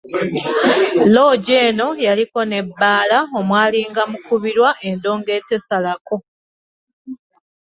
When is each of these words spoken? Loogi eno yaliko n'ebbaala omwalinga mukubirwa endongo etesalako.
Loogi 1.13 1.53
eno 1.67 1.87
yaliko 2.05 2.39
n'ebbaala 2.49 3.17
omwalinga 3.39 4.01
mukubirwa 4.11 4.69
endongo 4.87 5.31
etesalako. 5.39 6.15